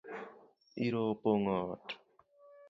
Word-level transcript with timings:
Iro 0.85 1.01
opong’o 1.13 1.45
ot 1.71 1.85